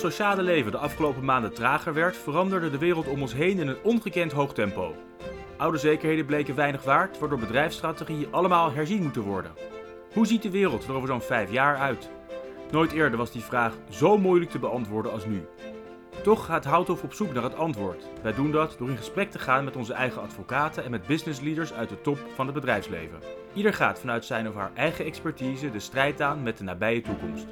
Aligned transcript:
sociale 0.00 0.42
leven 0.42 0.70
de 0.70 0.78
afgelopen 0.78 1.24
maanden 1.24 1.54
trager 1.54 1.94
werd, 1.94 2.16
veranderde 2.16 2.70
de 2.70 2.78
wereld 2.78 3.08
om 3.08 3.20
ons 3.20 3.34
heen 3.34 3.58
in 3.58 3.68
een 3.68 3.82
ongekend 3.82 4.32
hoog 4.32 4.54
tempo. 4.54 4.94
Oude 5.56 5.78
zekerheden 5.78 6.26
bleken 6.26 6.54
weinig 6.54 6.84
waard, 6.84 7.18
waardoor 7.18 7.38
bedrijfsstrategieën 7.38 8.32
allemaal 8.32 8.72
herzien 8.72 9.02
moeten 9.02 9.22
worden. 9.22 9.52
Hoe 10.12 10.26
ziet 10.26 10.42
de 10.42 10.50
wereld 10.50 10.84
er 10.84 10.94
over 10.94 11.08
zo'n 11.08 11.20
vijf 11.20 11.52
jaar 11.52 11.76
uit? 11.76 12.10
Nooit 12.70 12.92
eerder 12.92 13.18
was 13.18 13.32
die 13.32 13.42
vraag 13.42 13.74
zo 13.90 14.18
moeilijk 14.18 14.50
te 14.50 14.58
beantwoorden 14.58 15.12
als 15.12 15.26
nu. 15.26 15.46
Toch 16.22 16.44
gaat 16.44 16.64
Houthof 16.64 17.02
op 17.02 17.14
zoek 17.14 17.32
naar 17.32 17.42
het 17.42 17.56
antwoord. 17.56 18.04
Wij 18.22 18.34
doen 18.34 18.50
dat 18.50 18.74
door 18.78 18.88
in 18.88 18.96
gesprek 18.96 19.30
te 19.30 19.38
gaan 19.38 19.64
met 19.64 19.76
onze 19.76 19.92
eigen 19.92 20.22
advocaten 20.22 20.84
en 20.84 20.90
met 20.90 21.06
businessleaders 21.06 21.72
uit 21.72 21.88
de 21.88 22.00
top 22.00 22.18
van 22.34 22.46
het 22.46 22.54
bedrijfsleven. 22.54 23.18
Ieder 23.54 23.74
gaat 23.74 24.00
vanuit 24.00 24.24
zijn 24.24 24.48
of 24.48 24.54
haar 24.54 24.70
eigen 24.74 25.04
expertise 25.04 25.70
de 25.70 25.80
strijd 25.80 26.20
aan 26.20 26.42
met 26.42 26.58
de 26.58 26.64
nabije 26.64 27.00
toekomst. 27.00 27.46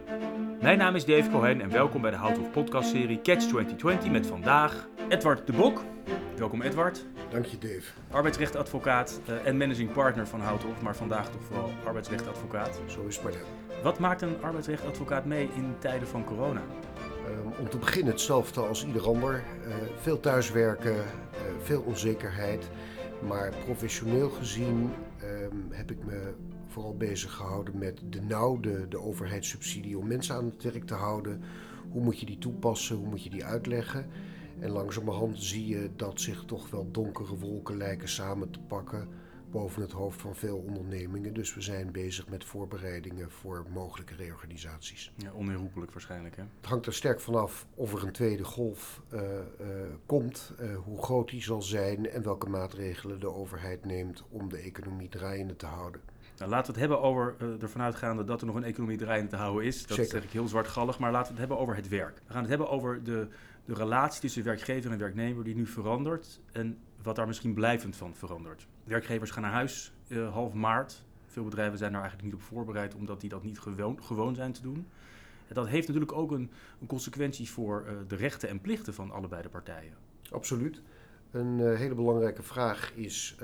Mijn 0.60 0.78
naam 0.78 0.94
is 0.94 1.04
Dave 1.04 1.30
Cohen 1.30 1.60
en 1.60 1.70
welkom 1.70 2.00
bij 2.00 2.10
de 2.10 2.16
Houthof 2.16 2.50
podcastserie 2.50 3.20
Catch 3.20 3.46
2020 3.46 4.10
met 4.10 4.26
vandaag 4.26 4.88
Edward 5.08 5.46
de 5.46 5.52
Bok. 5.52 5.82
Welkom 6.36 6.62
Edward. 6.62 7.06
Dank 7.30 7.44
je 7.44 7.58
Dave. 7.58 7.82
Arbeidsrechtadvocaat 8.10 9.20
uh, 9.28 9.46
en 9.46 9.56
managing 9.56 9.92
partner 9.92 10.26
van 10.26 10.40
Houthof, 10.40 10.82
maar 10.82 10.96
vandaag 10.96 11.30
toch 11.30 11.44
vooral 11.44 11.70
arbeidsrechtadvocaat. 11.84 12.80
Zo 12.86 13.06
is 13.06 13.14
het 13.14 13.24
maar 13.24 13.32
Wat 13.82 13.98
maakt 13.98 14.22
een 14.22 14.42
arbeidsrechtadvocaat 14.42 15.24
mee 15.24 15.48
in 15.54 15.74
tijden 15.78 16.08
van 16.08 16.24
corona? 16.24 16.62
Uh, 17.28 17.60
om 17.60 17.68
te 17.68 17.78
beginnen 17.78 18.12
hetzelfde 18.12 18.60
als 18.60 18.86
ieder 18.86 19.06
ander. 19.06 19.34
Uh, 19.66 19.74
veel 20.00 20.20
thuiswerken, 20.20 20.96
uh, 20.96 21.02
veel 21.62 21.80
onzekerheid. 21.80 22.70
Maar 23.28 23.52
professioneel 23.64 24.28
gezien 24.28 24.92
ehm, 25.20 25.56
heb 25.70 25.90
ik 25.90 26.04
me 26.04 26.34
vooral 26.78 26.96
bezig 26.96 27.32
gehouden 27.32 27.78
met 27.78 28.00
de 28.10 28.20
nauw, 28.20 28.60
de, 28.60 28.86
de 28.88 28.98
overheidssubsidie 28.98 29.98
om 29.98 30.06
mensen 30.06 30.34
aan 30.34 30.44
het 30.44 30.62
werk 30.62 30.86
te 30.86 30.94
houden. 30.94 31.42
Hoe 31.90 32.02
moet 32.02 32.20
je 32.20 32.26
die 32.26 32.38
toepassen, 32.38 32.96
hoe 32.96 33.08
moet 33.08 33.24
je 33.24 33.30
die 33.30 33.44
uitleggen? 33.44 34.06
En 34.58 34.70
langzamerhand 34.70 35.42
zie 35.42 35.66
je 35.66 35.90
dat 35.96 36.20
zich 36.20 36.44
toch 36.44 36.70
wel 36.70 36.90
donkere 36.90 37.36
wolken 37.36 37.76
lijken 37.76 38.08
samen 38.08 38.50
te 38.50 38.60
pakken 38.60 39.08
boven 39.50 39.82
het 39.82 39.92
hoofd 39.92 40.20
van 40.20 40.36
veel 40.36 40.56
ondernemingen. 40.56 41.34
Dus 41.34 41.54
we 41.54 41.60
zijn 41.60 41.92
bezig 41.92 42.28
met 42.28 42.44
voorbereidingen 42.44 43.30
voor 43.30 43.66
mogelijke 43.72 44.14
reorganisaties. 44.14 45.12
Ja, 45.16 45.32
onherroepelijk 45.32 45.92
waarschijnlijk. 45.92 46.36
Hè? 46.36 46.42
Het 46.42 46.66
hangt 46.66 46.86
er 46.86 46.94
sterk 46.94 47.20
vanaf 47.20 47.66
of 47.74 47.92
er 47.92 48.04
een 48.04 48.12
tweede 48.12 48.44
golf 48.44 49.02
uh, 49.12 49.20
uh, 49.20 49.66
komt, 50.06 50.52
uh, 50.60 50.76
hoe 50.76 51.02
groot 51.02 51.30
die 51.30 51.42
zal 51.42 51.62
zijn 51.62 52.10
en 52.10 52.22
welke 52.22 52.48
maatregelen 52.48 53.20
de 53.20 53.32
overheid 53.32 53.84
neemt 53.84 54.24
om 54.30 54.48
de 54.48 54.58
economie 54.58 55.08
draaiende 55.08 55.56
te 55.56 55.66
houden. 55.66 56.00
Nou, 56.38 56.50
laten 56.50 56.74
we 56.74 56.80
het 56.80 56.88
hebben 56.88 57.08
over, 57.08 57.36
ervan 57.60 57.80
uitgaande 57.80 58.24
dat 58.24 58.40
er 58.40 58.46
nog 58.46 58.56
een 58.56 58.64
economie 58.64 58.96
draaiende 58.96 59.30
te 59.30 59.36
houden 59.36 59.64
is. 59.64 59.86
Dat 59.86 59.96
Zeker. 59.96 60.10
zeg 60.10 60.24
ik 60.24 60.30
heel 60.30 60.48
zwartgallig, 60.48 60.98
maar 60.98 61.12
laten 61.12 61.26
we 61.26 61.30
het 61.30 61.48
hebben 61.48 61.58
over 61.58 61.76
het 61.76 61.88
werk. 61.88 62.22
We 62.26 62.32
gaan 62.32 62.40
het 62.40 62.48
hebben 62.48 62.68
over 62.68 63.04
de, 63.04 63.28
de 63.64 63.74
relatie 63.74 64.20
tussen 64.20 64.44
werkgever 64.44 64.90
en 64.90 64.98
werknemer 64.98 65.44
die 65.44 65.54
nu 65.54 65.66
verandert 65.66 66.40
en 66.52 66.78
wat 67.02 67.16
daar 67.16 67.26
misschien 67.26 67.54
blijvend 67.54 67.96
van 67.96 68.14
verandert. 68.14 68.66
Werkgevers 68.84 69.30
gaan 69.30 69.42
naar 69.42 69.52
huis 69.52 69.92
uh, 70.08 70.32
half 70.32 70.52
maart. 70.52 71.04
Veel 71.26 71.44
bedrijven 71.44 71.78
zijn 71.78 71.92
daar 71.92 72.00
eigenlijk 72.00 72.32
niet 72.32 72.42
op 72.42 72.46
voorbereid 72.48 72.94
omdat 72.94 73.20
die 73.20 73.30
dat 73.30 73.42
niet 73.42 73.58
gewoon, 73.58 74.02
gewoon 74.02 74.34
zijn 74.34 74.52
te 74.52 74.62
doen. 74.62 74.86
En 75.48 75.54
dat 75.54 75.68
heeft 75.68 75.86
natuurlijk 75.86 76.12
ook 76.12 76.30
een, 76.30 76.50
een 76.80 76.86
consequentie 76.86 77.50
voor 77.50 77.84
uh, 77.86 77.92
de 78.08 78.16
rechten 78.16 78.48
en 78.48 78.60
plichten 78.60 78.94
van 78.94 79.10
allebei 79.10 79.42
de 79.42 79.48
partijen. 79.48 79.92
Absoluut. 80.30 80.82
Een 81.30 81.58
uh, 81.58 81.76
hele 81.76 81.94
belangrijke 81.94 82.42
vraag 82.42 82.92
is 82.94 83.36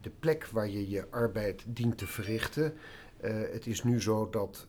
de 0.00 0.10
plek 0.18 0.46
waar 0.46 0.68
je 0.68 0.88
je 0.88 1.06
arbeid 1.10 1.64
dient 1.66 1.98
te 1.98 2.06
verrichten. 2.06 2.74
het 3.52 3.66
is 3.66 3.84
nu 3.84 4.02
zo 4.02 4.30
dat 4.30 4.66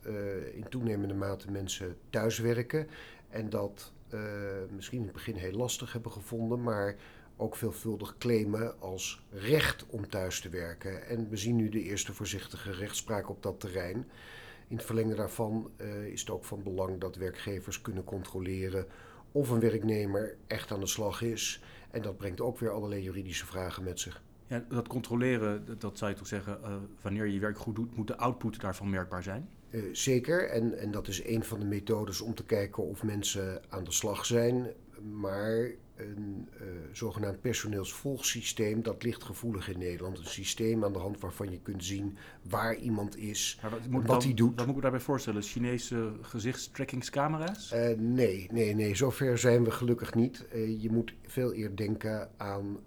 in 0.53 0.65
toenemende 0.69 1.13
mate 1.13 1.51
mensen 1.51 1.97
thuiswerken 2.09 2.87
en 3.29 3.49
dat 3.49 3.91
misschien 4.75 4.99
in 4.99 5.03
het 5.03 5.13
begin 5.13 5.35
heel 5.35 5.57
lastig 5.57 5.93
hebben 5.93 6.11
gevonden, 6.11 6.61
maar 6.63 6.95
ook 7.37 7.55
veelvuldig 7.55 8.17
claimen 8.17 8.79
als 8.79 9.23
recht 9.31 9.85
om 9.87 10.09
thuis 10.09 10.41
te 10.41 10.49
werken. 10.49 11.07
En 11.07 11.29
we 11.29 11.37
zien 11.37 11.55
nu 11.55 11.69
de 11.69 11.83
eerste 11.83 12.13
voorzichtige 12.13 12.71
rechtspraak 12.71 13.29
op 13.29 13.43
dat 13.43 13.59
terrein. 13.59 14.07
In 14.67 14.75
het 14.75 14.85
verlengde 14.85 15.15
daarvan 15.15 15.71
is 16.11 16.19
het 16.19 16.29
ook 16.29 16.45
van 16.45 16.63
belang 16.63 16.99
dat 16.99 17.15
werkgevers 17.15 17.81
kunnen 17.81 18.03
controleren 18.03 18.85
of 19.31 19.49
een 19.49 19.59
werknemer 19.59 20.35
echt 20.47 20.71
aan 20.71 20.79
de 20.79 20.87
slag 20.87 21.21
is. 21.21 21.61
En 21.91 22.01
dat 22.01 22.17
brengt 22.17 22.41
ook 22.41 22.59
weer 22.59 22.71
allerlei 22.71 23.01
juridische 23.01 23.45
vragen 23.45 23.83
met 23.83 23.99
zich. 23.99 24.21
Ja, 24.47 24.65
dat 24.69 24.87
controleren, 24.87 25.65
dat 25.79 25.97
zou 25.97 26.11
je 26.11 26.17
toch 26.17 26.27
zeggen, 26.27 26.59
uh, 26.63 26.75
wanneer 27.01 27.25
je 27.25 27.33
je 27.33 27.39
werk 27.39 27.57
goed 27.57 27.75
doet, 27.75 27.95
moet 27.95 28.07
de 28.07 28.17
output 28.17 28.61
daarvan 28.61 28.89
merkbaar 28.89 29.23
zijn? 29.23 29.49
Uh, 29.69 29.83
zeker, 29.91 30.49
en, 30.49 30.77
en 30.77 30.91
dat 30.91 31.07
is 31.07 31.23
een 31.25 31.43
van 31.43 31.59
de 31.59 31.65
methodes 31.65 32.21
om 32.21 32.35
te 32.35 32.45
kijken 32.45 32.83
of 32.83 33.03
mensen 33.03 33.61
aan 33.69 33.83
de 33.83 33.91
slag 33.91 34.25
zijn. 34.25 34.67
Maar 35.01 35.71
een 35.99 36.47
uh, 36.61 36.67
zogenaamd 36.91 37.41
personeelsvolgsysteem, 37.41 38.83
dat 38.83 39.03
ligt 39.03 39.23
gevoelig 39.23 39.69
in 39.69 39.79
Nederland. 39.79 40.17
Een 40.17 40.25
systeem 40.25 40.83
aan 40.83 40.93
de 40.93 40.99
hand 40.99 41.19
waarvan 41.19 41.51
je 41.51 41.59
kunt 41.59 41.83
zien 41.83 42.17
waar 42.41 42.75
iemand 42.75 43.17
is, 43.17 43.59
wat, 43.61 43.71
wat 43.89 44.05
dan, 44.05 44.21
hij 44.21 44.33
doet. 44.33 44.55
Wat 44.55 44.65
moet 44.65 44.75
ik 44.75 44.81
daarbij 44.81 44.99
voorstellen? 44.99 45.41
Chinese 45.41 46.11
gezichtstrackingscamera's? 46.21 47.73
Uh, 47.73 47.89
nee, 47.97 48.47
nee, 48.51 48.75
nee, 48.75 48.95
zover 48.95 49.37
zijn 49.37 49.63
we 49.63 49.71
gelukkig 49.71 50.13
niet. 50.13 50.45
Uh, 50.53 50.81
je 50.81 50.91
moet 50.91 51.13
veel 51.27 51.55
eer 51.55 51.75
denken 51.75 52.29
aan 52.37 52.77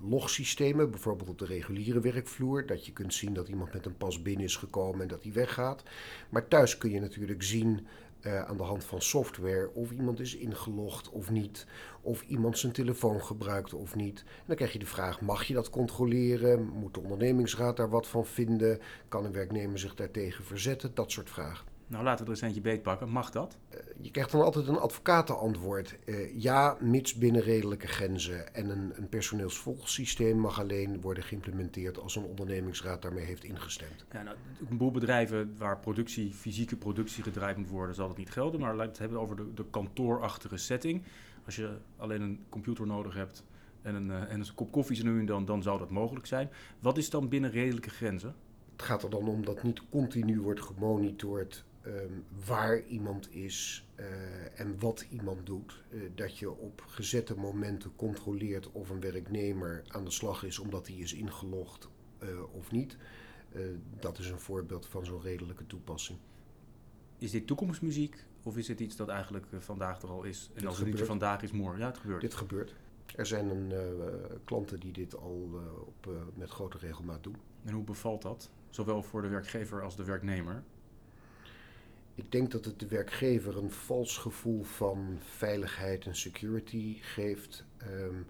logsystemen, 0.00 0.90
bijvoorbeeld 0.90 1.28
op 1.28 1.38
de 1.38 1.46
reguliere 1.46 2.00
werkvloer. 2.00 2.66
Dat 2.66 2.86
je 2.86 2.92
kunt 2.92 3.14
zien 3.14 3.32
dat 3.34 3.48
iemand 3.48 3.72
met 3.72 3.86
een 3.86 3.96
pas 3.96 4.22
binnen 4.22 4.44
is 4.44 4.56
gekomen 4.56 5.00
en 5.00 5.08
dat 5.08 5.22
hij 5.22 5.32
weggaat. 5.32 5.82
Maar 6.28 6.48
thuis 6.48 6.78
kun 6.78 6.90
je 6.90 7.00
natuurlijk 7.00 7.42
zien 7.42 7.86
uh, 8.22 8.42
aan 8.42 8.56
de 8.56 8.62
hand 8.62 8.84
van 8.84 9.02
software 9.02 9.70
of 9.74 9.90
iemand 9.90 10.20
is 10.20 10.36
ingelogd 10.36 11.10
of 11.10 11.30
niet, 11.30 11.66
of 12.00 12.22
iemand 12.22 12.58
zijn 12.58 12.72
telefoon 12.72 13.22
gebruikt 13.24 13.74
of 13.74 13.94
niet. 13.94 14.18
En 14.18 14.44
dan 14.46 14.56
krijg 14.56 14.72
je 14.72 14.78
de 14.78 14.86
vraag: 14.86 15.20
mag 15.20 15.44
je 15.44 15.54
dat 15.54 15.70
controleren? 15.70 16.68
Moet 16.68 16.94
de 16.94 17.00
ondernemingsraad 17.00 17.76
daar 17.76 17.90
wat 17.90 18.06
van 18.06 18.26
vinden? 18.26 18.80
Kan 19.08 19.24
een 19.24 19.32
werknemer 19.32 19.78
zich 19.78 19.94
daartegen 19.94 20.44
verzetten? 20.44 20.94
Dat 20.94 21.10
soort 21.10 21.30
vragen. 21.30 21.67
Nou, 21.88 22.04
laten 22.04 22.24
we 22.24 22.30
er 22.30 22.36
eens 22.36 22.46
eentje 22.46 22.60
beetpakken. 22.60 23.08
Mag 23.08 23.30
dat? 23.30 23.58
Uh, 23.70 23.80
je 24.00 24.10
krijgt 24.10 24.32
dan 24.32 24.42
altijd 24.42 24.68
een 24.68 24.78
advocatenantwoord. 24.78 25.98
Uh, 26.04 26.40
ja, 26.40 26.76
mits 26.80 27.14
binnen 27.14 27.42
redelijke 27.42 27.86
grenzen. 27.86 28.54
En 28.54 28.68
een, 28.68 28.92
een 28.96 29.08
personeelsvolgsysteem 29.08 30.38
mag 30.38 30.60
alleen 30.60 31.00
worden 31.00 31.22
geïmplementeerd 31.22 31.98
als 31.98 32.16
een 32.16 32.24
ondernemingsraad 32.24 33.02
daarmee 33.02 33.24
heeft 33.24 33.44
ingestemd. 33.44 34.04
Ja, 34.12 34.22
nou, 34.22 34.36
een 34.70 34.76
boel 34.76 34.90
bedrijven 34.90 35.54
waar 35.58 35.78
productie, 35.78 36.32
fysieke 36.32 36.76
productie 36.76 37.22
gedraaid 37.22 37.56
moet 37.56 37.68
worden, 37.68 37.94
zal 37.94 38.08
dat 38.08 38.16
niet 38.16 38.30
gelden. 38.30 38.60
Maar 38.60 38.74
laten 38.74 38.84
we 38.84 38.90
het 38.90 38.98
hebben 38.98 39.20
over 39.20 39.36
de, 39.36 39.54
de 39.54 39.64
kantoorachtige 39.70 40.56
setting. 40.56 41.02
Als 41.44 41.56
je 41.56 41.76
alleen 41.96 42.20
een 42.20 42.44
computer 42.48 42.86
nodig 42.86 43.14
hebt 43.14 43.44
en 43.82 43.94
een, 43.94 44.08
uh, 44.08 44.32
en 44.32 44.40
een 44.40 44.54
kop 44.54 44.72
koffie 44.72 44.96
zo 44.96 45.04
nu 45.04 45.18
en 45.18 45.26
dan, 45.26 45.44
dan 45.44 45.62
zou 45.62 45.78
dat 45.78 45.90
mogelijk 45.90 46.26
zijn. 46.26 46.50
Wat 46.78 46.98
is 46.98 47.10
dan 47.10 47.28
binnen 47.28 47.50
redelijke 47.50 47.90
grenzen? 47.90 48.34
Het 48.72 48.82
gaat 48.82 49.02
er 49.02 49.10
dan 49.10 49.28
om 49.28 49.44
dat 49.44 49.62
niet 49.62 49.82
continu 49.90 50.40
wordt 50.40 50.62
gemonitord 50.62 51.64
um, 51.88 52.24
waar 52.46 52.82
iemand 52.86 53.34
is 53.34 53.86
uh, 53.96 54.60
en 54.60 54.78
wat 54.78 55.06
iemand 55.10 55.46
doet. 55.46 55.82
Uh, 55.90 56.02
dat 56.14 56.38
je 56.38 56.50
op 56.50 56.82
gezette 56.86 57.34
momenten 57.36 57.92
controleert 57.96 58.72
of 58.72 58.90
een 58.90 59.00
werknemer 59.00 59.84
aan 59.88 60.04
de 60.04 60.10
slag 60.10 60.44
is 60.44 60.58
omdat 60.58 60.86
hij 60.86 60.96
is 60.96 61.12
ingelogd 61.12 61.88
uh, 62.22 62.54
of 62.54 62.70
niet. 62.70 62.96
dat 64.00 64.18
is 64.18 64.30
een 64.30 64.38
voorbeeld 64.38 64.86
van 64.86 65.04
zo'n 65.04 65.20
redelijke 65.20 65.66
toepassing. 65.66 66.18
Is 67.18 67.30
dit 67.30 67.46
toekomstmuziek 67.46 68.24
of 68.42 68.56
is 68.56 68.68
het 68.68 68.80
iets 68.80 68.96
dat 68.96 69.08
eigenlijk 69.08 69.46
vandaag 69.58 70.02
er 70.02 70.08
al 70.08 70.22
is? 70.22 70.46
En 70.48 70.54
dit 70.54 70.66
als 70.66 70.78
het 70.78 70.86
niet 70.86 71.00
vandaag 71.00 71.42
is, 71.42 71.50
morgen. 71.52 71.80
Ja, 71.80 71.86
het 71.86 71.98
gebeurt. 71.98 72.20
Dit 72.20 72.34
gebeurt. 72.34 72.74
Er 73.16 73.26
zijn 73.26 73.48
een, 73.48 73.72
klanten 74.44 74.80
die 74.80 74.92
dit 74.92 75.16
al 75.16 75.48
op, 75.86 76.08
met 76.34 76.50
grote 76.50 76.78
regelmaat 76.78 77.22
doen. 77.22 77.36
En 77.64 77.72
hoe 77.72 77.84
bevalt 77.84 78.22
dat? 78.22 78.50
Zowel 78.70 79.02
voor 79.02 79.22
de 79.22 79.28
werkgever 79.28 79.82
als 79.82 79.96
de 79.96 80.04
werknemer? 80.04 80.62
Ik 82.18 82.32
denk 82.32 82.50
dat 82.50 82.64
het 82.64 82.80
de 82.80 82.86
werkgever 82.86 83.56
een 83.56 83.70
vals 83.70 84.16
gevoel 84.16 84.62
van 84.62 85.18
veiligheid 85.20 86.06
en 86.06 86.16
security 86.16 86.98
geeft. 87.00 87.64
Um, 87.82 88.26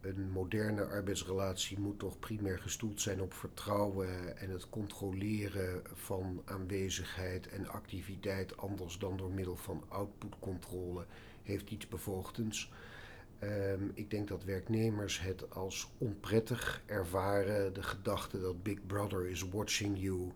een 0.00 0.30
moderne 0.30 0.84
arbeidsrelatie 0.84 1.78
moet 1.78 1.98
toch 1.98 2.18
primair 2.18 2.58
gestoeld 2.58 3.00
zijn 3.00 3.20
op 3.20 3.34
vertrouwen 3.34 4.36
en 4.36 4.50
het 4.50 4.68
controleren 4.68 5.82
van 5.92 6.42
aanwezigheid 6.44 7.48
en 7.48 7.68
activiteit, 7.68 8.56
anders 8.56 8.98
dan 8.98 9.16
door 9.16 9.30
middel 9.30 9.56
van 9.56 9.84
outputcontrole, 9.88 11.06
heeft 11.42 11.70
iets 11.70 11.88
bevoogdends. 11.88 12.72
Um, 13.42 13.90
ik 13.94 14.10
denk 14.10 14.28
dat 14.28 14.44
werknemers 14.44 15.20
het 15.20 15.50
als 15.50 15.92
onprettig 15.98 16.82
ervaren. 16.86 17.74
De 17.74 17.82
gedachte 17.82 18.40
dat 18.40 18.62
Big 18.62 18.86
Brother 18.86 19.28
is 19.28 19.48
watching 19.48 19.98
you, 19.98 20.32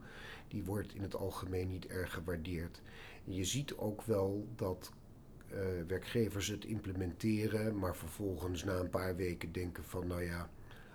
die 0.54 0.64
wordt 0.64 0.94
in 0.94 1.02
het 1.02 1.16
algemeen 1.16 1.68
niet 1.68 1.86
erg 1.86 2.12
gewaardeerd. 2.12 2.82
Je 3.24 3.44
ziet 3.44 3.76
ook 3.76 4.02
wel 4.02 4.48
dat 4.56 4.92
uh, 5.52 5.58
werkgevers 5.86 6.48
het 6.48 6.64
implementeren, 6.64 7.78
maar 7.78 7.96
vervolgens 7.96 8.64
na 8.64 8.72
een 8.72 8.90
paar 8.90 9.16
weken 9.16 9.52
denken 9.52 9.84
van 9.84 10.06
nou 10.06 10.22
ja, 10.22 10.50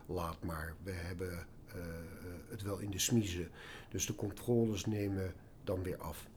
laat 0.06 0.44
maar, 0.44 0.76
we 0.84 0.92
hebben 0.92 1.32
uh, 1.32 1.74
het 2.50 2.62
wel 2.62 2.80
in 2.80 2.92
de 2.92 3.00
smiezen. 3.00 3.50
Dus 3.90 4.06
de 4.06 4.16
controles 4.16 4.86
nemen 4.86 5.34
dan 5.64 5.84
weer 5.84 5.98
af. 5.98 6.28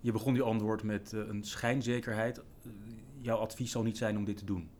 Je 0.00 0.12
begon 0.12 0.32
die 0.32 0.42
antwoord 0.42 0.82
met 0.82 1.12
een 1.12 1.44
schijnzekerheid. 1.44 2.40
jouw 3.20 3.38
advies 3.38 3.70
zal 3.70 3.82
niet 3.82 3.96
zijn 3.96 4.16
om 4.16 4.24
dit 4.24 4.36
te 4.36 4.44
doen. 4.44 4.70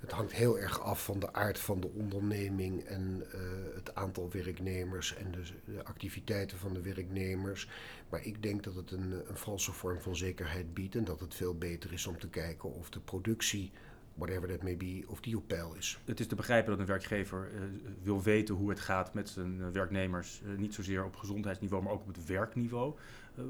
Het 0.00 0.12
hangt 0.12 0.32
heel 0.32 0.58
erg 0.58 0.80
af 0.80 1.04
van 1.04 1.18
de 1.18 1.32
aard 1.32 1.58
van 1.58 1.80
de 1.80 1.88
onderneming 1.88 2.84
en 2.84 3.22
uh, 3.34 3.40
het 3.74 3.94
aantal 3.94 4.30
werknemers 4.30 5.14
en 5.14 5.30
de, 5.30 5.72
de, 5.72 5.84
activiteiten 5.84 6.58
van 6.58 6.74
de 6.74 6.82
werknemers. 6.82 7.68
Maar 8.08 8.24
ik 8.24 8.42
denk 8.42 8.64
dat 8.64 8.74
het 8.74 8.90
een, 8.90 9.12
een 9.28 9.36
valse 9.36 9.72
vorm 9.72 10.00
van 10.00 10.16
zekerheid 10.16 10.74
biedt 10.74 10.94
en 10.94 11.04
dat 11.04 11.20
het 11.20 11.34
veel 11.34 11.54
beter 11.54 11.92
is 11.92 12.06
om 12.06 12.18
te 12.18 12.28
kijken 12.28 12.74
of 12.74 12.90
de 12.90 13.00
productie 13.00 13.72
whatever 14.18 14.48
that 14.48 14.62
may 14.62 14.76
be, 14.76 15.04
of 15.06 15.20
die 15.20 15.36
op 15.36 15.46
peil 15.46 15.74
is. 15.74 15.98
Het 16.04 16.20
is 16.20 16.26
te 16.26 16.34
begrijpen 16.34 16.70
dat 16.70 16.80
een 16.80 16.86
werkgever 16.86 17.50
uh, 17.54 17.60
wil 18.02 18.22
weten 18.22 18.54
hoe 18.54 18.70
het 18.70 18.80
gaat 18.80 19.14
met 19.14 19.28
zijn 19.28 19.72
werknemers. 19.72 20.42
Uh, 20.44 20.58
niet 20.58 20.74
zozeer 20.74 21.04
op 21.04 21.16
gezondheidsniveau, 21.16 21.82
maar 21.82 21.92
ook 21.92 22.00
op 22.00 22.06
het 22.06 22.26
werkniveau. 22.26 22.94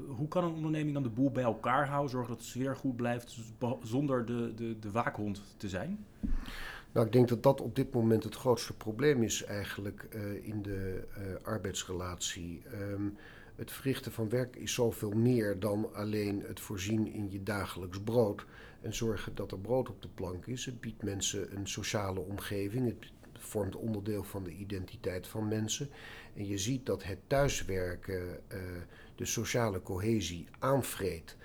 Hoe 0.07 0.27
kan 0.27 0.43
een 0.43 0.53
onderneming 0.53 0.93
dan 0.93 1.03
de 1.03 1.09
boel 1.09 1.31
bij 1.31 1.43
elkaar 1.43 1.87
houden, 1.87 2.09
zorgen 2.09 2.29
dat 2.29 2.39
de 2.39 2.45
sfeer 2.45 2.75
goed 2.75 2.95
blijft, 2.95 3.37
zonder 3.83 4.25
de, 4.25 4.53
de, 4.55 4.79
de 4.79 4.91
waakhond 4.91 5.41
te 5.57 5.69
zijn? 5.69 6.05
Nou, 6.91 7.05
ik 7.05 7.11
denk 7.11 7.27
dat 7.27 7.43
dat 7.43 7.61
op 7.61 7.75
dit 7.75 7.93
moment 7.93 8.23
het 8.23 8.35
grootste 8.35 8.73
probleem 8.73 9.23
is 9.23 9.43
eigenlijk 9.43 10.07
in 10.41 10.61
de 10.61 11.03
arbeidsrelatie. 11.43 12.61
Um, 12.73 13.17
het 13.59 13.71
verrichten 13.71 14.11
van 14.11 14.29
werk 14.29 14.55
is 14.55 14.73
zoveel 14.73 15.11
meer 15.11 15.59
dan 15.59 15.93
alleen 15.93 16.43
het 16.47 16.59
voorzien 16.59 17.13
in 17.13 17.31
je 17.31 17.43
dagelijks 17.43 17.99
brood 17.99 18.45
en 18.81 18.93
zorgen 18.93 19.35
dat 19.35 19.51
er 19.51 19.59
brood 19.59 19.89
op 19.89 20.01
de 20.01 20.07
plank 20.07 20.45
is. 20.45 20.65
Het 20.65 20.81
biedt 20.81 21.03
mensen 21.03 21.55
een 21.55 21.67
sociale 21.67 22.19
omgeving. 22.19 22.85
Het 22.85 23.11
vormt 23.33 23.75
onderdeel 23.75 24.23
van 24.23 24.43
de 24.43 24.51
identiteit 24.51 25.27
van 25.27 25.47
mensen. 25.47 25.89
En 26.35 26.47
je 26.47 26.57
ziet 26.57 26.85
dat 26.85 27.03
het 27.03 27.17
thuiswerken 27.27 28.21
uh, 28.21 28.59
de 29.15 29.25
sociale 29.25 29.81
cohesie 29.81 30.47
aanvreet. 30.59 31.35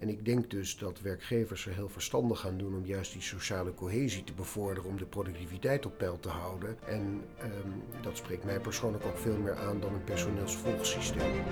En 0.00 0.08
ik 0.08 0.24
denk 0.24 0.50
dus 0.50 0.78
dat 0.78 1.00
werkgevers 1.00 1.66
er 1.66 1.74
heel 1.74 1.88
verstandig 1.88 2.40
gaan 2.40 2.58
doen 2.58 2.74
om 2.74 2.84
juist 2.84 3.12
die 3.12 3.22
sociale 3.22 3.74
cohesie 3.74 4.24
te 4.24 4.32
bevorderen, 4.32 4.90
om 4.90 4.96
de 4.96 5.04
productiviteit 5.04 5.86
op 5.86 5.98
peil 5.98 6.18
te 6.20 6.28
houden. 6.28 6.76
En 6.86 7.00
um, 7.42 8.02
dat 8.02 8.16
spreekt 8.16 8.44
mij 8.44 8.60
persoonlijk 8.60 9.04
ook 9.04 9.18
veel 9.18 9.36
meer 9.36 9.56
aan 9.56 9.80
dan 9.80 9.94
een 9.94 10.04
personeelsvolgsysteem. 10.04 11.42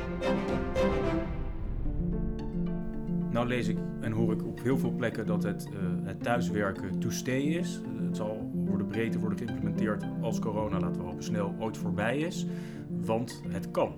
Nou 3.31 3.47
lees 3.47 3.69
ik 3.69 3.79
en 4.00 4.12
hoor 4.12 4.33
ik 4.33 4.45
op 4.45 4.62
heel 4.62 4.79
veel 4.79 4.93
plekken 4.93 5.27
dat 5.27 5.43
het, 5.43 5.67
uh, 5.67 5.79
het 6.03 6.23
thuiswerken 6.23 6.99
to 6.99 7.11
stay 7.11 7.41
is. 7.41 7.81
Het 8.03 8.17
zal 8.17 8.50
worden 8.53 8.87
breedte 8.87 9.19
worden 9.19 9.39
geïmplementeerd 9.39 10.05
als 10.21 10.39
corona, 10.39 10.81
laten 10.81 11.00
we 11.00 11.06
hopen, 11.06 11.25
snel 11.25 11.55
ooit 11.59 11.77
voorbij 11.77 12.19
is. 12.19 12.47
Want 12.89 13.43
het 13.49 13.71
kan. 13.71 13.95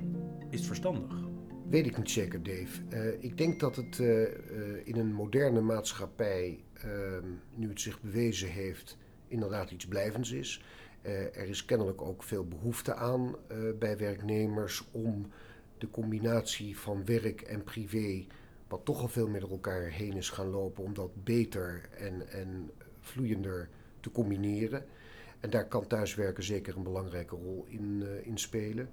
Is 0.49 0.67
verstandig? 0.67 1.30
Weet 1.71 1.87
ik 1.87 1.99
niet 1.99 2.11
zeker, 2.11 2.43
Dave. 2.43 2.81
Uh, 2.93 3.23
ik 3.23 3.39
denk 3.39 3.61
dat 3.61 3.77
het 3.77 3.99
in 4.85 4.97
een 4.97 5.13
moderne 5.13 5.61
maatschappij, 5.61 6.65
ehm, 6.75 7.27
nu 7.55 7.69
het 7.69 7.81
zich 7.81 8.01
bewezen 8.01 8.49
heeft, 8.49 8.97
inderdaad 9.29 9.71
iets 9.71 9.87
blijvends 9.87 10.33
is. 10.33 10.65
er 11.03 11.49
is 11.49 11.65
kennelijk 11.65 12.03
ook 12.03 12.23
veel 12.23 12.45
behoefte 12.45 12.95
aan 12.95 13.37
bij 13.79 13.97
werknemers 13.97 14.85
om 14.91 15.27
de 15.79 15.91
combinatie 15.91 16.79
van 16.79 17.05
werk 17.05 17.41
en 17.41 17.65
privé 17.65 18.27
wat 18.71 18.85
toch 18.85 19.01
al 19.01 19.09
veel 19.09 19.29
meer 19.29 19.41
door 19.41 19.51
elkaar 19.51 19.83
heen 19.83 20.17
is 20.17 20.31
gaan 20.31 20.51
lopen, 20.51 20.85
om 20.85 20.95
dat 20.95 21.25
beter 21.25 21.89
en, 21.99 22.29
en 22.29 22.71
vloeiender 23.01 23.69
te 24.01 24.11
combineren. 24.11 24.85
En 25.41 25.51
daar 25.51 25.69
kan 25.69 25.87
thuiswerken 25.87 26.43
zeker 26.43 26.77
een 26.77 26.83
belangrijke 26.83 27.37
rol 27.37 27.65
in, 27.69 28.05
in 28.23 28.39
spelen. 28.39 28.89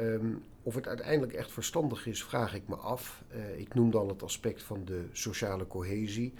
Um, 0.00 0.42
of 0.62 0.74
het 0.74 0.88
uiteindelijk 0.88 1.32
echt 1.32 1.52
verstandig 1.52 2.06
is, 2.06 2.24
vraag 2.24 2.54
ik 2.54 2.68
me 2.68 2.76
af. 2.76 3.24
Uh, 3.34 3.58
ik 3.58 3.74
noem 3.74 3.90
dan 3.90 4.08
het 4.08 4.22
aspect 4.22 4.62
van 4.62 4.84
de 4.84 5.04
sociale 5.12 5.66
cohesie. 5.66 6.34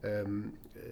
Um, 0.00 0.54
uh, 0.72 0.82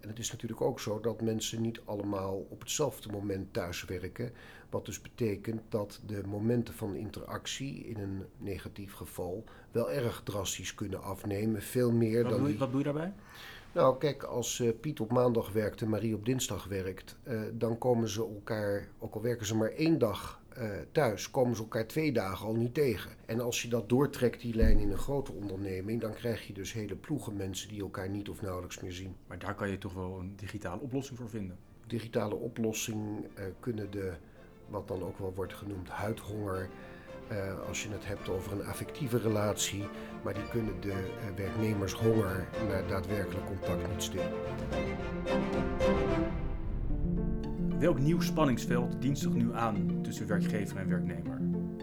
en 0.00 0.08
het 0.08 0.18
is 0.18 0.32
natuurlijk 0.32 0.60
ook 0.60 0.80
zo 0.80 1.00
dat 1.00 1.20
mensen 1.20 1.60
niet 1.62 1.80
allemaal 1.84 2.46
op 2.48 2.60
hetzelfde 2.60 3.10
moment 3.10 3.52
thuiswerken. 3.52 4.32
Wat 4.70 4.86
dus 4.86 5.00
betekent 5.00 5.60
dat 5.68 6.00
de 6.06 6.22
momenten 6.26 6.74
van 6.74 6.94
interactie 6.94 7.86
in 7.86 7.98
een 7.98 8.22
negatief 8.38 8.92
geval 8.92 9.44
wel 9.70 9.90
erg 9.90 10.20
drastisch 10.24 10.74
kunnen 10.74 11.02
afnemen. 11.02 11.62
Veel 11.62 11.92
meer 11.92 12.22
wat 12.22 12.32
dan. 12.32 12.40
Doe 12.40 12.52
je, 12.52 12.58
Wat 12.58 12.70
doe 12.70 12.78
je 12.78 12.84
daarbij? 12.84 13.12
Nou, 13.72 13.98
kijk, 13.98 14.22
als 14.22 14.58
uh, 14.58 14.70
Piet 14.80 15.00
op 15.00 15.12
maandag 15.12 15.52
werkt 15.52 15.82
en 15.82 15.88
Marie 15.88 16.14
op 16.14 16.24
dinsdag 16.24 16.64
werkt, 16.64 17.16
dan 17.52 17.78
komen 17.78 18.08
ze 18.08 18.20
elkaar, 18.20 18.88
ook 18.98 19.14
al 19.14 19.22
werken 19.22 19.46
ze 19.46 19.56
maar 19.56 19.70
één 19.70 19.98
dag 19.98 20.41
uh, 20.58 20.70
thuis, 20.92 21.30
komen 21.30 21.56
ze 21.56 21.62
elkaar 21.62 21.86
twee 21.86 22.12
dagen 22.12 22.46
al 22.46 22.54
niet 22.54 22.74
tegen. 22.74 23.10
En 23.26 23.40
als 23.40 23.62
je 23.62 23.68
dat 23.68 23.88
doortrekt, 23.88 24.40
die 24.40 24.54
lijn 24.54 24.78
in 24.78 24.90
een 24.90 24.98
grote 24.98 25.32
onderneming, 25.32 26.00
dan 26.00 26.12
krijg 26.12 26.46
je 26.46 26.52
dus 26.52 26.72
hele 26.72 26.96
ploegen 26.96 27.36
mensen 27.36 27.68
die 27.68 27.80
elkaar 27.80 28.08
niet 28.08 28.28
of 28.28 28.42
nauwelijks 28.42 28.80
meer 28.80 28.92
zien. 28.92 29.16
Maar 29.26 29.38
daar 29.38 29.54
kan 29.54 29.70
je 29.70 29.78
toch 29.78 29.94
wel 29.94 30.18
een 30.18 30.36
digitale 30.36 30.80
oplossing 30.80 31.18
voor 31.18 31.28
vinden? 31.28 31.56
Digitale 31.86 32.34
oplossing 32.34 33.26
kunnen 33.60 33.90
de, 33.90 34.12
wat 34.68 34.88
dan 34.88 35.02
ook 35.02 35.18
wel 35.18 35.32
wordt 35.34 35.54
genoemd, 35.54 35.88
huidhonger. 35.88 36.68
Uh, 37.32 37.66
als 37.68 37.82
je 37.82 37.88
het 37.88 38.06
hebt 38.06 38.28
over 38.28 38.52
een 38.52 38.64
affectieve 38.64 39.18
relatie, 39.18 39.84
maar 40.24 40.34
die 40.34 40.48
kunnen 40.48 40.80
de 40.80 41.10
werknemershonger 41.36 42.48
naar 42.68 42.86
daadwerkelijk 42.86 43.46
contact 43.46 43.90
niet 43.90 44.02
stillen. 44.02 44.32
Welk 47.82 47.98
nieuw 47.98 48.20
spanningsveld 48.20 49.02
dient 49.02 49.18
zich 49.18 49.32
nu 49.32 49.54
aan 49.54 49.98
tussen 50.02 50.26
werkgever 50.26 50.76
en 50.76 50.88
werknemer? 50.88 51.40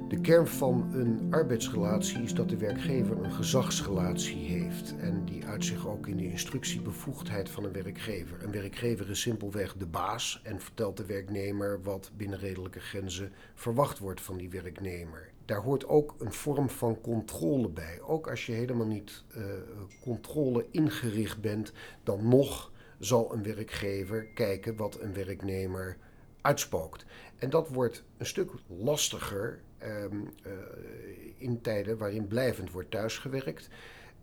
De 0.07 0.21
kern 0.21 0.47
van 0.47 0.93
een 0.93 1.27
arbeidsrelatie 1.29 2.21
is 2.21 2.33
dat 2.33 2.49
de 2.49 2.57
werkgever 2.57 3.23
een 3.23 3.31
gezagsrelatie 3.31 4.37
heeft. 4.37 4.95
En 4.97 5.25
die 5.25 5.45
uit 5.45 5.65
zich 5.65 5.87
ook 5.87 6.07
in 6.07 6.17
de 6.17 6.29
instructiebevoegdheid 6.29 7.49
van 7.49 7.63
een 7.63 7.71
werkgever. 7.71 8.43
Een 8.43 8.51
werkgever 8.51 9.09
is 9.09 9.21
simpelweg 9.21 9.75
de 9.75 9.85
baas 9.85 10.41
en 10.43 10.59
vertelt 10.59 10.97
de 10.97 11.05
werknemer 11.05 11.81
wat 11.83 12.11
binnen 12.17 12.39
redelijke 12.39 12.79
grenzen 12.79 13.31
verwacht 13.53 13.99
wordt 13.99 14.21
van 14.21 14.37
die 14.37 14.49
werknemer. 14.49 15.31
Daar 15.45 15.61
hoort 15.61 15.87
ook 15.87 16.15
een 16.19 16.33
vorm 16.33 16.69
van 16.69 17.01
controle 17.01 17.69
bij. 17.69 18.01
Ook 18.01 18.29
als 18.29 18.45
je 18.45 18.51
helemaal 18.51 18.87
niet 18.87 19.23
uh, 19.37 19.43
controle 20.01 20.65
ingericht 20.71 21.41
bent, 21.41 21.73
dan 22.03 22.27
nog 22.27 22.71
zal 22.99 23.33
een 23.33 23.43
werkgever 23.43 24.25
kijken 24.25 24.75
wat 24.75 24.99
een 24.99 25.13
werknemer 25.13 25.97
uitspookt. 26.41 27.05
En 27.37 27.49
dat 27.49 27.69
wordt 27.69 28.03
een 28.18 28.25
stuk 28.25 28.51
lastiger 28.68 29.59
um, 29.83 30.29
uh, 30.45 30.53
in 31.37 31.61
tijden 31.61 31.97
waarin 31.97 32.27
blijvend 32.27 32.71
wordt 32.71 32.91
thuisgewerkt. 32.91 33.69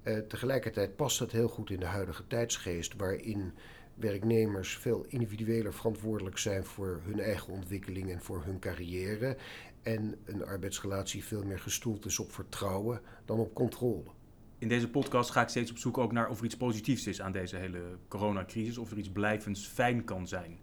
Uh, 0.02 0.18
tegelijkertijd 0.18 0.96
past 0.96 1.18
het 1.18 1.32
heel 1.32 1.48
goed 1.48 1.70
in 1.70 1.80
de 1.80 1.86
huidige 1.86 2.26
tijdsgeest, 2.26 2.96
waarin 2.96 3.52
werknemers 3.94 4.76
veel 4.76 5.04
individueler 5.08 5.74
verantwoordelijk 5.74 6.38
zijn 6.38 6.64
voor 6.64 7.00
hun 7.04 7.20
eigen 7.20 7.52
ontwikkeling 7.52 8.10
en 8.10 8.20
voor 8.20 8.42
hun 8.44 8.58
carrière. 8.58 9.36
En 9.82 10.14
een 10.24 10.44
arbeidsrelatie 10.44 11.24
veel 11.24 11.44
meer 11.44 11.58
gestoeld 11.58 12.04
is 12.04 12.18
op 12.18 12.32
vertrouwen 12.32 13.00
dan 13.24 13.38
op 13.38 13.54
controle 13.54 14.15
in 14.58 14.68
deze 14.68 14.90
podcast 14.90 15.30
ga 15.30 15.42
ik 15.42 15.48
steeds 15.48 15.70
op 15.70 15.78
zoek 15.78 15.98
ook 15.98 16.12
naar 16.12 16.28
of 16.28 16.38
er 16.38 16.44
iets 16.44 16.56
positiefs 16.56 17.06
is 17.06 17.20
aan 17.20 17.32
deze 17.32 17.56
hele 17.56 17.82
coronacrisis, 18.08 18.78
of 18.78 18.90
er 18.90 18.98
iets 18.98 19.10
blijvends 19.10 19.66
fijn 19.66 20.04
kan 20.04 20.28
zijn. 20.28 20.58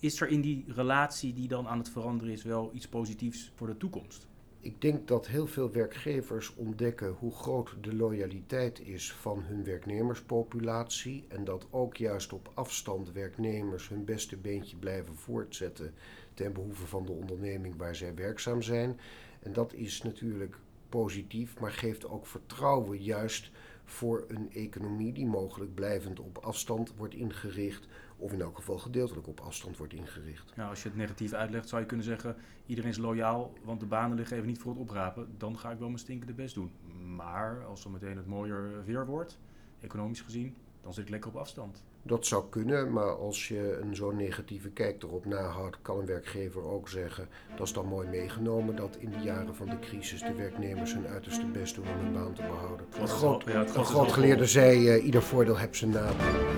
Is 0.00 0.20
er 0.20 0.28
in 0.28 0.40
die 0.40 0.64
relatie 0.66 1.32
die 1.32 1.48
dan 1.48 1.68
aan 1.68 1.78
het 1.78 1.90
veranderen 1.90 2.32
is 2.32 2.42
wel 2.42 2.70
iets 2.74 2.88
positiefs 2.88 3.52
voor 3.54 3.66
de 3.66 3.76
toekomst? 3.76 4.26
Ik 4.60 4.80
denk 4.80 5.08
dat 5.08 5.26
heel 5.26 5.46
veel 5.46 5.72
werkgevers 5.72 6.54
ontdekken 6.54 7.08
hoe 7.18 7.32
groot 7.32 7.76
de 7.80 7.94
loyaliteit 7.94 8.80
is 8.80 9.12
van 9.12 9.42
hun 9.42 9.64
werknemerspopulatie 9.64 11.24
en 11.28 11.44
dat 11.44 11.66
ook 11.70 11.96
juist 11.96 12.32
op 12.32 12.50
afstand 12.54 13.12
werknemers 13.12 13.88
hun 13.88 14.04
beste 14.04 14.36
beentje 14.36 14.76
blijven 14.76 15.14
voortzetten 15.14 15.94
ten 16.34 16.52
behoeve 16.52 16.86
van 16.86 17.06
de 17.06 17.12
onderneming 17.12 17.76
waar 17.76 17.94
zij 17.94 18.14
werkzaam 18.14 18.62
zijn. 18.62 19.00
En 19.40 19.52
dat 19.52 19.74
is 19.74 20.02
natuurlijk 20.02 20.58
positief, 21.00 21.60
maar 21.60 21.72
geeft 21.72 22.08
ook 22.08 22.26
vertrouwen 22.26 23.02
juist 23.02 23.50
voor 23.84 24.24
een 24.28 24.52
economie 24.52 25.12
die 25.12 25.26
mogelijk 25.26 25.74
blijvend 25.74 26.20
op 26.20 26.38
afstand 26.38 26.94
wordt 26.96 27.14
ingericht, 27.14 27.88
of 28.16 28.32
in 28.32 28.40
elk 28.40 28.56
geval 28.56 28.78
gedeeltelijk 28.78 29.26
op 29.26 29.40
afstand 29.40 29.76
wordt 29.76 29.92
ingericht. 29.92 30.56
Nou, 30.56 30.70
als 30.70 30.82
je 30.82 30.88
het 30.88 30.98
negatief 30.98 31.32
uitlegt, 31.32 31.68
zou 31.68 31.80
je 31.80 31.86
kunnen 31.86 32.06
zeggen: 32.06 32.36
iedereen 32.66 32.90
is 32.90 32.98
loyaal, 32.98 33.52
want 33.64 33.80
de 33.80 33.86
banen 33.86 34.16
liggen 34.16 34.36
even 34.36 34.48
niet 34.48 34.58
voor 34.58 34.72
het 34.72 34.80
oprapen. 34.80 35.34
Dan 35.38 35.58
ga 35.58 35.70
ik 35.70 35.78
wel 35.78 35.88
mijn 35.88 35.98
stinkende 35.98 36.32
best 36.34 36.54
doen. 36.54 36.70
Maar 37.16 37.64
als 37.64 37.80
zo 37.80 37.90
meteen 37.90 38.16
het 38.16 38.26
mooier 38.26 38.84
weer 38.84 39.06
wordt, 39.06 39.38
economisch 39.80 40.20
gezien, 40.20 40.56
dan 40.82 40.94
zit 40.94 41.04
ik 41.04 41.10
lekker 41.10 41.30
op 41.30 41.36
afstand. 41.36 41.82
Dat 42.02 42.26
zou 42.26 42.44
kunnen, 42.50 42.92
maar 42.92 43.16
als 43.16 43.48
je 43.48 43.78
een 43.82 43.96
zo'n 43.96 44.16
negatieve 44.16 44.70
kijk 44.70 45.02
erop 45.02 45.24
nahoudt, 45.24 45.76
kan 45.82 45.98
een 45.98 46.06
werkgever 46.06 46.62
ook 46.62 46.88
zeggen: 46.88 47.28
dat 47.56 47.66
is 47.66 47.72
dan 47.72 47.86
mooi 47.86 48.08
meegenomen 48.08 48.76
dat 48.76 48.96
in 48.96 49.10
de 49.10 49.18
jaren 49.18 49.54
van 49.54 49.68
de 49.68 49.78
crisis 49.78 50.20
de 50.20 50.34
werknemers 50.34 50.94
hun 50.94 51.06
uiterste 51.06 51.46
best 51.46 51.74
doen 51.74 51.84
om 51.88 52.04
hun 52.04 52.12
baan 52.12 52.32
te 52.32 52.42
behouden. 52.42 52.86
Een 53.00 53.08
groot, 53.08 53.44
ja, 53.44 53.64
groot 53.64 54.12
geleerde 54.12 54.46
zei: 54.46 54.96
uh, 54.96 55.04
ieder 55.04 55.22
voordeel 55.22 55.58
heeft 55.58 55.76
zijn 55.76 55.90
nadeel. 55.90 56.50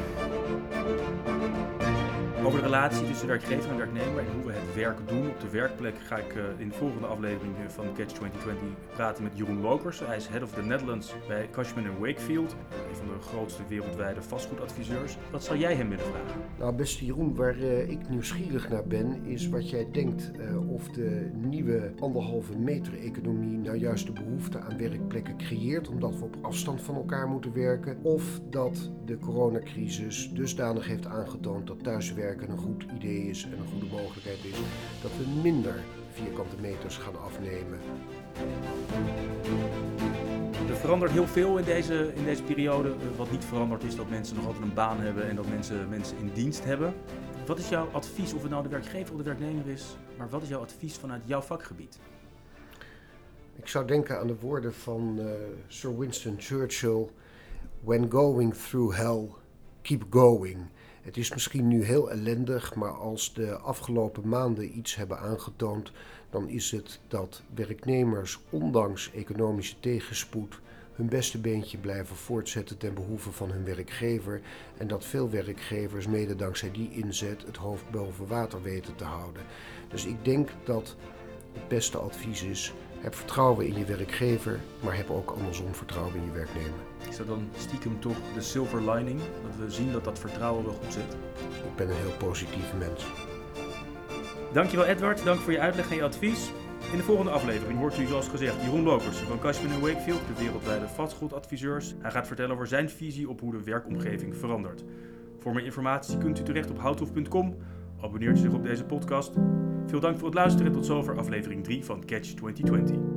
Over 2.45 2.59
de 2.59 2.65
relatie 2.65 3.07
tussen 3.07 3.27
werkgever 3.27 3.71
en 3.71 3.77
werknemer 3.77 4.19
en 4.19 4.33
hoe 4.33 4.45
we 4.45 4.53
het 4.53 4.54
werk 4.75 5.09
doen 5.09 5.29
op 5.29 5.41
de 5.41 5.49
werkplek 5.51 5.95
ga 5.99 6.17
ik 6.17 6.35
eh, 6.35 6.43
in 6.57 6.69
de 6.69 6.75
volgende 6.75 7.07
aflevering 7.07 7.55
van 7.69 7.85
Catch 7.85 8.13
2020 8.13 8.69
praten 8.95 9.23
met 9.23 9.33
Jeroen 9.37 9.61
Lokers. 9.61 10.01
Hij 10.01 10.17
is 10.17 10.27
Head 10.27 10.43
of 10.43 10.53
the 10.53 10.63
Netherlands 10.63 11.15
bij 11.29 11.49
Cushman 11.51 11.99
Wakefield, 11.99 12.57
een 12.89 12.97
van 12.97 13.07
de 13.07 13.21
grootste 13.21 13.63
wereldwijde 13.69 14.23
vastgoedadviseurs. 14.23 15.17
Wat 15.31 15.45
zal 15.45 15.57
jij 15.57 15.75
hem 15.75 15.89
willen 15.89 16.05
vragen? 16.05 16.41
Nou, 16.59 16.75
beste 16.75 17.05
Jeroen, 17.05 17.35
waar 17.35 17.59
uh, 17.59 17.91
ik 17.91 18.09
nieuwsgierig 18.09 18.69
naar 18.69 18.87
ben, 18.87 19.25
is 19.25 19.49
wat 19.49 19.71
jij 19.71 19.89
denkt 19.93 20.31
of 20.69 20.89
de 20.89 21.31
nieuwe 21.35 21.93
anderhalve 21.99 22.59
meter 22.59 22.99
economie 22.99 23.59
nou 23.59 23.77
juist 23.77 24.07
de 24.07 24.13
behoefte 24.13 24.61
aan 24.61 24.79
werkplekken 24.79 25.37
creëert, 25.37 25.89
omdat 25.89 26.19
we 26.19 26.25
op 26.25 26.37
afstand 26.41 26.83
van 26.83 26.95
elkaar 26.95 27.29
moeten 27.29 27.53
werken, 27.53 27.99
of 28.03 28.41
dat 28.51 28.91
de 29.05 29.19
coronacrisis 29.19 30.31
dusdanig 30.33 30.87
heeft 30.87 31.07
aangetoond 31.07 31.67
dat 31.67 31.83
thuiswerken 31.83 32.51
een 32.51 32.59
goed 32.59 32.87
idee 32.95 33.29
is 33.29 33.45
en 33.45 33.59
een 33.59 33.67
goede 33.67 33.87
mogelijkheid 33.87 34.45
is, 34.45 34.59
dat 35.03 35.11
we 35.19 35.41
minder 35.43 35.85
vierkante 36.13 36.57
meters 36.61 36.97
gaan 36.97 37.21
afnemen. 37.21 37.79
Er 40.69 40.77
verandert 40.77 41.13
heel 41.13 41.27
veel 41.27 41.59
in 41.59 41.65
deze, 41.65 42.13
in 42.15 42.25
deze 42.25 42.43
periode. 42.43 42.95
Wat 43.17 43.31
niet 43.31 43.45
verandert 43.45 43.83
is 43.83 43.97
dat 43.97 44.09
mensen 44.09 44.37
nog 44.37 44.47
altijd 44.47 44.65
een 44.65 44.75
baan 44.75 45.01
hebben 45.01 45.29
en 45.29 45.37
dat 45.37 45.49
mensen 45.49 45.89
mensen 45.89 46.19
in 46.19 46.31
dienst 46.35 46.65
hebben. 46.65 46.95
Wat 47.47 47.59
is 47.59 47.69
jouw 47.69 47.89
advies, 47.93 48.33
of 48.33 48.43
het 48.43 48.51
nou 48.51 48.63
de 48.63 48.69
werkgever 48.69 49.13
of 49.13 49.19
de 49.19 49.25
werknemer 49.25 49.67
is, 49.67 49.97
maar 50.17 50.29
wat 50.29 50.43
is 50.43 50.49
jouw 50.49 50.61
advies 50.61 50.97
vanuit 50.97 51.23
jouw 51.25 51.41
vakgebied? 51.41 51.99
Ik 53.57 53.69
zou 53.69 53.87
denken 53.87 54.19
aan 54.19 54.27
de 54.27 54.39
woorden 54.41 54.75
van 54.75 55.17
uh, 55.19 55.25
Sir 55.67 55.99
Winston 55.99 56.35
Churchill: 56.39 57.09
When 57.81 58.11
going 58.11 58.55
through 58.55 58.97
hell, 58.97 59.29
keep 59.83 60.05
going. 60.11 60.71
Het 61.05 61.17
is 61.17 61.33
misschien 61.33 61.69
nu 61.69 61.85
heel 61.85 62.11
ellendig, 62.11 62.75
maar 62.75 62.91
als 62.91 63.35
de 63.35 63.57
afgelopen 63.57 64.29
maanden 64.29 64.79
iets 64.79 64.95
hebben 64.97 65.19
aangetoond, 65.19 65.93
dan 66.31 66.49
is 66.49 66.71
het 66.71 67.01
dat 67.09 67.43
werknemers, 67.55 68.39
ondanks 68.51 69.11
economische 69.13 69.81
tegenspoed, 69.81 70.61
hun 70.95 71.09
beste 71.09 71.39
beentje 71.39 71.79
blijven 71.79 72.17
voortzetten 72.17 72.79
ten 72.79 72.95
behoeve 72.95 73.33
van 73.33 73.51
hun 73.51 73.65
werkgever. 73.65 74.41
En 74.77 74.87
dat 74.87 75.05
veel 75.05 75.31
werkgevers, 75.31 76.07
mede 76.07 76.37
dankzij 76.37 76.71
die 76.71 76.91
inzet, 76.91 77.47
het 77.47 77.57
hoofd 77.57 77.91
boven 77.91 78.27
water 78.27 78.63
weten 78.63 78.97
te 78.97 79.05
houden. 79.05 79.43
Dus 79.89 80.05
ik 80.05 80.25
denk 80.25 80.49
dat 80.65 80.97
het 81.55 81.69
beste 81.69 81.99
advies 81.99 82.43
is 82.43 82.73
heb 83.05 83.15
vertrouwen 83.15 83.67
in 83.67 83.79
je 83.79 83.85
werkgever, 83.85 84.61
maar 84.81 84.97
heb 84.97 85.11
ook 85.11 85.31
andersom 85.31 85.75
vertrouwen 85.75 86.15
in 86.15 86.25
je 86.25 86.33
werknemer. 86.33 86.81
Is 87.09 87.17
dat 87.17 87.27
dan 87.27 87.49
stiekem 87.57 88.01
toch 88.01 88.17
de 88.35 88.41
silver 88.41 88.91
lining? 88.91 89.21
Dat 89.21 89.57
we 89.59 89.71
zien 89.71 89.93
dat 89.93 90.05
dat 90.05 90.19
vertrouwen 90.19 90.65
wel 90.65 90.73
goed 90.73 90.93
zit? 90.93 91.17
Ik 91.65 91.77
ben 91.77 91.89
een 91.89 91.97
heel 91.97 92.17
positief 92.19 92.75
mens. 92.79 93.07
Dankjewel 94.53 94.87
Edward, 94.87 95.25
dank 95.25 95.41
voor 95.41 95.53
je 95.53 95.61
uitleg 95.61 95.91
en 95.91 95.97
je 95.97 96.03
advies. 96.03 96.51
In 96.93 96.97
de 96.97 97.03
volgende 97.03 97.31
aflevering 97.31 97.79
hoort 97.79 97.99
u 97.99 98.07
zoals 98.07 98.29
gezegd 98.29 98.63
Jeroen 98.63 98.83
Lokers 98.83 99.17
van 99.17 99.39
Cashman 99.39 99.81
Wakefield, 99.81 100.21
de 100.27 100.43
wereldwijde 100.43 100.89
vastgoedadviseurs. 100.89 101.95
Hij 101.99 102.11
gaat 102.11 102.27
vertellen 102.27 102.53
over 102.53 102.67
zijn 102.67 102.91
visie 102.91 103.29
op 103.29 103.41
hoe 103.41 103.53
de 103.53 103.63
werkomgeving 103.63 104.37
verandert. 104.37 104.85
Voor 105.39 105.55
meer 105.55 105.65
informatie 105.65 106.19
kunt 106.19 106.41
u 106.41 106.43
terecht 106.43 106.71
op 106.71 106.79
houthof.com. 106.79 107.57
Abonneert 108.01 108.37
u 108.37 108.41
zich 108.41 108.53
op 108.53 108.63
deze 108.63 108.85
podcast. 108.85 109.33
Veel 109.87 110.01
dank 110.01 110.19
voor 110.19 110.27
het 110.27 110.35
luisteren 110.35 110.67
en 110.67 110.73
tot 110.73 110.87
zover 110.87 111.19
aflevering 111.19 111.65
3 111.65 111.85
van 111.85 112.05
Catch 112.05 112.35
2020. 112.35 113.14